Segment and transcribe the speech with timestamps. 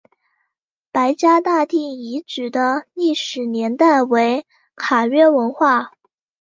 [0.91, 5.91] 白家大地遗址的历史年代为卡约文化。